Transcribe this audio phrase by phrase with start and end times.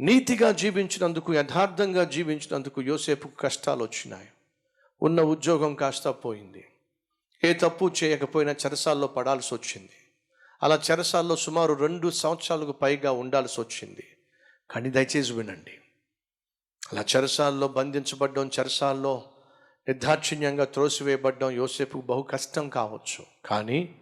[0.00, 4.28] నీతిగా జీవించినందుకు యథార్థంగా జీవించినందుకు యోసేపు కష్టాలు వచ్చినాయి.
[5.02, 6.68] ఉన్న ఉద్యోగం కాస్త పోయింది.
[7.44, 9.90] ఏ తప్పు చేయకపోయినా చెరసాల్లో పడాల్సి వచ్చింది.
[10.62, 14.16] అలా చెరసాల్లో సుమారు రెండు సంవత్సరాలకు పైగా ఉండాల్సి వచ్చింది.
[14.70, 15.78] కానీ దయచేసి వినండి.
[16.92, 19.22] అలా చెరసాల్లో బంధించబడ్డం చెరసాల్లో
[19.88, 23.26] నిర్దాక్షిణ్యంగా త్రోసివేయబడ్డం యోసేపు బహు కష్టం కావచ్చు.
[23.44, 23.94] కానీ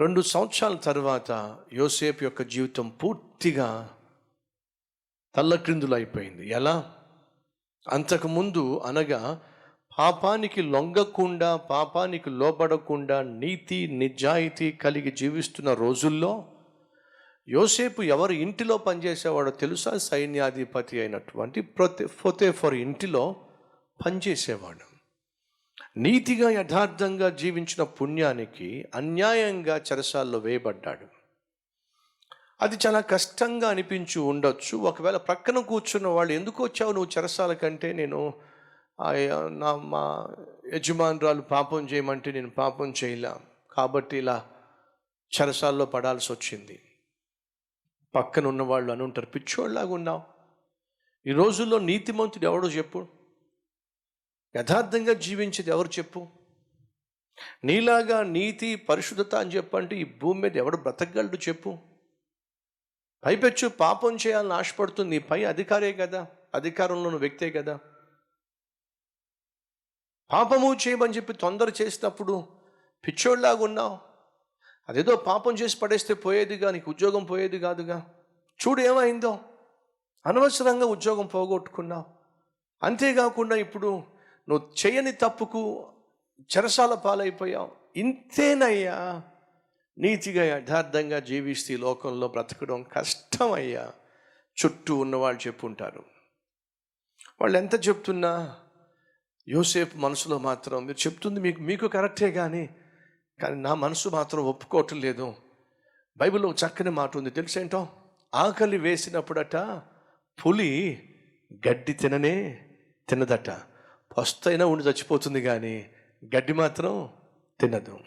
[0.00, 3.95] రెండు సంవత్సరాల తర్వాత యోసేపు యొక్క జీవితం పూర్తిగా
[5.36, 6.48] తల్లక్రిందులైపోయింది.
[6.48, 6.94] ఎలా?
[7.88, 9.42] అంతకుముందు అనగా
[9.98, 16.44] పాపానికి లొంగకుండా పాపానికి లోబడకుండా నీతి నిజాయితీ కలిగి జీవిస్తున్న రోజుల్లో
[17.48, 19.98] యోసేపు ఎవరు ఇంటిలో పనిచేసేవాడో తెలుసా?
[19.98, 23.36] సైన్యాధిపతి అయినటువంటి ప్రొతే ఫోతే ఫర్ ఇంటిలో
[24.06, 24.96] పనిచేసేవాడు.
[25.98, 31.15] నీతిగా యథార్థంగా జీవించిన పుణ్యానికి అన్యాయంగా చెరసాల్లో వేయబడ్డాడు.
[32.60, 34.78] అది చాలా కష్టంగా అనిపించి ఉండొచ్చు.
[34.78, 37.92] ఒకవేళ ప్రక్కన కూర్చున్న వాళ్ళు ఎందుకు వచ్చావు నువ్వు చెరసాల కంటే?
[37.92, 38.34] నేను
[39.48, 40.28] నా మా
[40.74, 43.40] యజమానురాలు పాపం చేయమంటే నేను పాపం చేయలా.
[43.72, 44.46] కాబట్టి ఇలా
[45.40, 46.82] చెరసాల్లో పడాల్సి వచ్చింది
[48.14, 49.26] పక్కన ఉన్న వాళ్ళు అని ఉంటారు.
[49.26, 50.22] పిచ్చోళ్ళలాగా ఉన్నావు.
[51.26, 53.06] ఈ రోజుల్లో నీతిమంతుడు ఎవడో చెప్పు.
[54.56, 56.28] యథార్థంగా జీవించేది ఎవరు చెప్పు?
[57.64, 61.78] నీలాగా నీతి పరిశుద్ధత అని చెప్పంటే ఈ భూమి మీద ఎవడు బ్రతకగలడు చెప్పు.
[63.24, 67.78] పైపెచ్చు పాపం చేయాలని ఆశపడుతుంది పై అధికారే కదా అధికారంలో ఉన్న వ్యక్తే కదా
[70.30, 72.46] పాపము చేయమని చెప్పి తొందర చేసినప్పుడు
[73.06, 73.98] పిచ్చోళ్ళలాగా ఉన్నావు.
[74.88, 78.06] అదేదో పాపం చేసి పడేస్తే పోయేదిగా నీకు ఉద్యోగం పోయేది కాదుగా.
[78.68, 79.38] చూడు ఏమైందో.
[80.26, 82.04] అనవసరంగా ఉద్యోగం పోగొట్టుకున్నావు.
[82.82, 84.02] అంతేకాకుండా ఇప్పుడు
[84.48, 85.92] నువ్వు చేయని తప్పుకు
[86.56, 87.70] చెరసాల పాలైపోయావు.
[87.96, 89.22] ఇంతేనయ్యా.
[89.98, 93.92] నీతిగా యథార్థంగా జీవిస్తే ఈ లోకంలో బ్రతకడం కష్టమయ్యా
[94.64, 96.04] చుట్టూ ఉన్నవాళ్ళు చెప్పుంటారు.
[97.40, 98.56] వాళ్ళు ఎంత చెప్తున్నా
[99.48, 102.68] యోసేపు మనసులో మాత్రం మీరు చెప్తుంది మీకు మీకు కరెక్టే కానీ
[103.42, 105.34] కానీ నా మనసు మాత్రం ఒప్పుకోవటం లేదు.
[106.16, 107.30] బైబిల్లో చక్కని మాట ఉంది.
[107.30, 107.88] తెలుసేంటో
[108.34, 109.56] ఆకలి వేసినప్పుడట
[110.46, 111.02] పులి
[111.68, 112.66] గడ్డి తిననే
[113.08, 113.50] తినదట.
[114.18, 115.90] పస్తైనా ఉండి చచ్చిపోతుంది కానీ
[116.36, 117.08] గడ్డి మాత్రం
[117.60, 117.98] తినదు.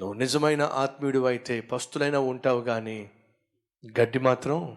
[0.00, 3.10] నువ్వు నిజమైన ఆత్మీయుడు అయితే పస్తులైనా ఉంటావు కానీ
[4.00, 4.76] గడ్డి మాత్రం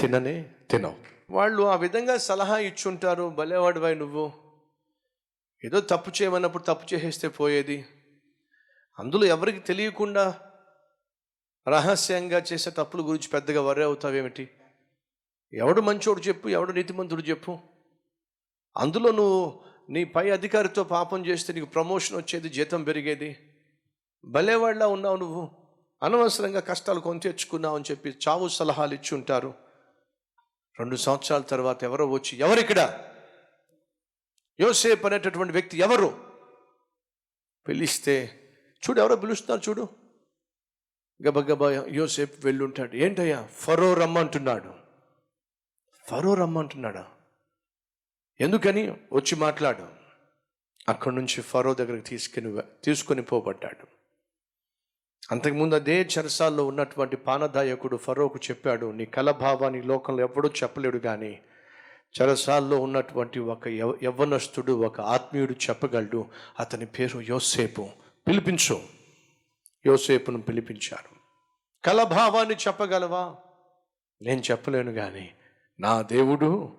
[0.00, 0.94] తిననే తినవు.
[1.30, 4.32] వాళ్ళు ఆ విధంగా సలహా ఇచ్చుంటారు భలేవాడివై నువ్వు.
[5.64, 7.86] ఏదో తప్పు చేయమన్నప్పుడు తప్పు చేసేస్తే పోయేది.
[8.98, 10.40] అందులో ఎవరికి తెలియకుండా
[11.68, 14.48] రహస్యంగా చేసే తప్పుల గురించి పెద్దగా వరే అవుతావేమిటి?
[15.52, 17.58] ఎవడు మంచోడు చెప్పు ఎవడు నీతిమంతుడు చెప్పు.
[18.76, 23.36] అందులో నువ్వు నీ పై అధికారితో పాపం చేస్తే నీకు ప్రమోషన్ వచ్చేది జీతం పెరిగేది.
[24.24, 25.50] భలేవాళ్ళ ఉన్నావు నువ్వు?
[26.02, 29.54] అనవసరంగా కష్టాలు కొని తెచ్చుకున్నావు అని చెప్పి చావు సలహాలు ఇచ్చి ఉంటారు
[30.78, 33.04] రెండు సంవత్సరాల తర్వాత ఎవరో వచ్చి ఎవరిక్కడ?
[34.60, 36.24] యోసేపు అనేటటువంటి వ్యక్తి ఎవరు?
[37.68, 38.40] పిలిస్తే
[38.74, 39.88] చూడు ఎవరో పిలుస్తున్నారు చూడు.
[41.28, 42.96] గబగబా యోసేపు వెళ్ళుంటాడు.
[42.96, 44.74] ఏంటయ్యా ఫరో రమ్మంటున్నాడు.
[46.06, 47.06] ఫరో రమ్మంటున్నాడా?
[48.40, 48.90] ఎందుకని?
[48.90, 49.88] వచ్చి మాట్లాడు.
[50.88, 53.97] అక్కడి నుంచి ఫరో దగ్గరికి తీసుకుని తీసుకొని పోబడ్డాడు.
[55.32, 61.40] అంతకుముందు అదే చెరసాల్లో ఉన్నటువంటి పానదాయకుడు ఫరోకు చెప్పాడు నీ కలభావాన్ని లోకంలో ఎప్పుడూ చెప్పలేడు కానీ
[62.20, 66.26] చెరసాల్లో ఉన్నటువంటి ఒక యవ యవ్వనస్తుడు ఒక ఆత్మీయుడు చెప్పగలడు.
[66.60, 67.88] అతని పేరు యోసేపు.
[68.28, 68.80] పిలిపించు.
[69.86, 71.16] యోసేపును పిలిపించారు.
[71.84, 73.34] కలభావాన్ని చెప్పగలవా?
[74.22, 75.30] నేను చెప్పలేను కానీ
[75.80, 76.72] నా దేవుడు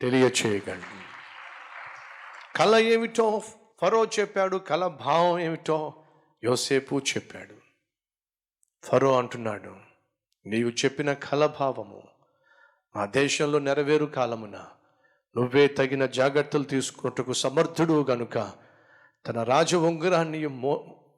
[0.00, 1.06] తెలియచేయగలడు.
[2.56, 3.42] కళ ఏమిటో?
[3.80, 4.56] ఫరో చెప్పాడు.
[4.56, 5.94] కళ భావం ఏమిటో?
[6.44, 7.65] యోసేపు చెప్పాడు.
[8.86, 9.76] ఫరో అంటున్నాడు
[10.46, 12.02] నీవు చెప్పిన కలభావము
[12.94, 14.56] మా దేశంలో నెరవేరు కాలమున
[15.36, 18.52] నువ్వే తగిన జాగ్రత్తలు తీసుకున్నట్టుకు సమర్థుడు గనుక
[19.26, 20.74] తన రాజవంగురాన్ని మో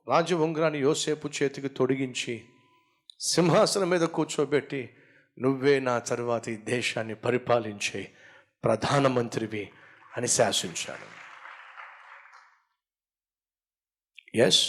[0.08, 2.34] రాజవంగురాన్ని యోసేపు చేతికి తొడిగించి
[3.20, 4.94] సింహాసనం మీద కూర్చోబెట్టి
[5.38, 8.00] నువ్వే నా తరువాత ఈ దేశాన్ని పరిపాలించే
[8.64, 9.70] ప్రధానమంత్రివి
[10.16, 11.06] అని శాసించాడు.
[14.34, 14.62] ఎస్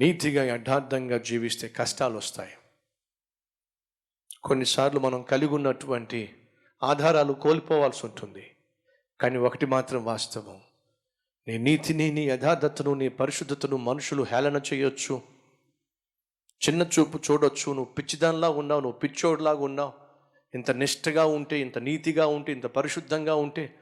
[0.00, 2.52] నీతిగా యథార్థంగా జీవిస్తే కష్టాలు వస్తాయి
[4.44, 6.34] కొన్నిసార్లు మనం కలిగి ఉన్నటువంటి
[6.82, 8.50] ఆధారాలు కోల్పోవాల్సి ఉంటుంది
[9.20, 10.60] కానీ ఒకటి మాత్రం వాస్తవం.
[11.48, 15.22] నీ నీతిని నీ యథార్థతను నీ పరిశుద్ధతను మనుషులు హేళన చేయొచ్చు.
[16.68, 17.72] చిన్న చూపు చూడొచ్చు.
[17.72, 19.92] నువ్వు పిచ్చిదానిలా ఉన్నావు నువ్వు పిచ్చోడిలాగా ఉన్నావు.
[20.54, 23.74] ఇంత నిష్టగా ఉంటే ఇంత నీతిగా ఉంటే ఇంత పరిశుద్ధంగా ఉంటే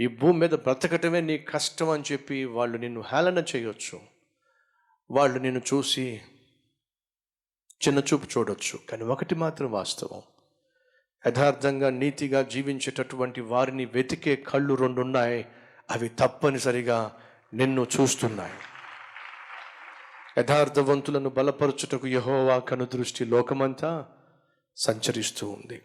[0.00, 4.17] ఈ భూమి మీద బ్రతకటమే నీ కష్టం అని చెప్పి వాళ్ళు నిన్ను హేళన చేయొచ్చు.
[5.10, 6.20] వాళ్ళు నిన్ను చూసి
[7.88, 8.78] చిన్న చూపు చూడొచ్చు.
[8.90, 10.22] కానీ ఒకటి మాత్రం వాస్తవం.
[11.26, 15.46] యథార్థంగా నీతిగా జీవించేటటువంటి వారిని వెతికే కళ్ళు రెండు ఉన్నాయి
[15.90, 17.16] అవి తప్పనిసరిగా
[17.54, 18.54] నిన్ను చూస్తున్నాయి.
[20.38, 24.06] యథార్థవంతులను బలపరచుటకు యహోవా కనుదృష్టి లోకమంతా
[24.76, 25.82] సంచరిస్తూ ఉంది.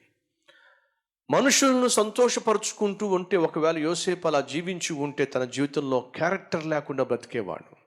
[1.31, 7.82] మనుషులను సంతోషపరుచుకుంటూ ఉంటే ఒకవేళ యోసేపు అలా జీవించి ఉంటే తన జీవితంలో క్యారెక్టర్ లేకుండా బ్రతికేవాడు.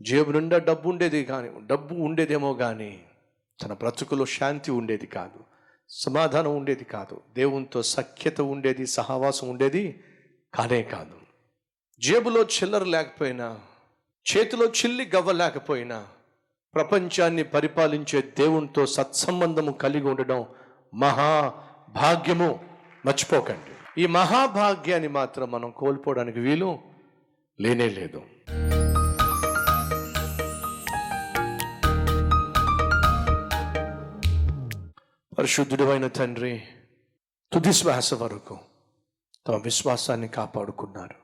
[0.00, 3.02] జేబు నిండా డబ్బు ఉండేది కానీ డబ్బు ఉండేదేమో కానీ
[3.62, 5.44] తన బ్రతుకులో శాంతి ఉండేది కాదు
[5.90, 7.20] సమాధానం ఉండేది కాదు.
[7.34, 10.00] దేవునితో సఖ్యత ఉండేది సహవాసం ఉండేది
[10.54, 11.16] కానే కాదు.
[11.98, 13.58] జేబులో చిల్లర లేకపోయినా
[14.36, 16.06] చేతిలో చిల్లి గవ్వ లేకపోయినా
[16.74, 20.46] ప్రపంచాన్ని పరిపాలించే దేవునితో సత్సంబంధము కలిగి ఉండడం
[20.94, 21.54] మహా
[21.88, 22.64] భాగ్యము.
[23.06, 24.02] మర్చిపోకండి.
[24.02, 26.78] ఈ మహాభాగ్యాన్ని మాత్రం మనం కోల్పోవడానికి వీలు
[27.60, 28.22] లేనే లేదు.
[35.44, 36.62] పరిశుద్ధుడైన తండ్రి
[37.52, 38.58] తుది శ్వాస వరకు
[39.46, 41.14] తమ విశ్వాసాన్ని కాపాడుకున్నారు.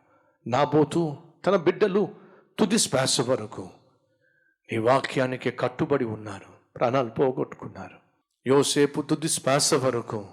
[0.46, 2.14] నాబోతు తన బిడ్డలు
[2.58, 3.68] తుది శ్వాస వరకు
[4.72, 7.96] నీ వాక్యానికి కట్టుబడి ఉన్నారు ప్రాణాలు పోగొట్టుకున్నారు.
[8.46, 10.26] యోసేపు తుది శ్వాస వరకు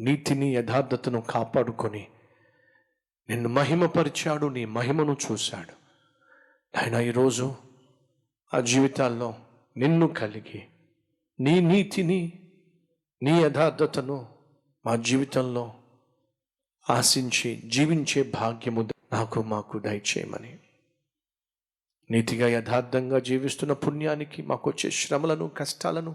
[0.00, 2.06] నీతిని యథార్థతను కాపాడుకొని
[3.28, 5.72] నిన్ను మహిమపరిచాడు నీ మహిమను చూశాడు.
[6.78, 7.54] ఆయన ఈరోజు
[8.54, 9.34] ఆ జీవితాల్లో
[9.76, 10.66] నిన్ను కలిగి
[11.40, 12.36] నీ నీతిని
[13.22, 14.28] నీ యథార్థతను
[14.86, 15.74] మా జీవితంలో
[16.90, 20.58] ఆశించి జీవించే భాగ్యము నాకు మాకు దయచేయమని.
[22.10, 26.14] నీతిగా యథార్థంగా జీవిస్తున్న పుణ్యానికి మాకు వచ్చే శ్రమలను కష్టాలను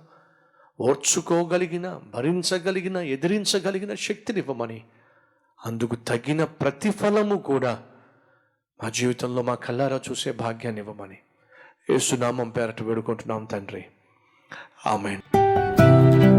[0.80, 4.84] ఓర్చుకోగలిగిన భరించగలిగిన ఎదిరించగలిగిన శక్తినివ్వమని
[5.66, 7.84] అందుకు తగిన ప్రతిఫలము కూడా
[8.84, 11.18] మా జీవితంలో మా కల్లారా చూసే భాగ్యాన్ని ఇవ్వమని.
[11.90, 13.86] ఏసునామం పేరట వేడుకుంటున్నాం తండ్రి.
[14.86, 15.20] ఆమె